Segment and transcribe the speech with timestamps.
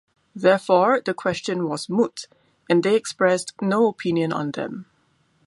[0.33, 2.25] Therefore, the question was moot,
[2.67, 4.87] and they expressed no opinion on them.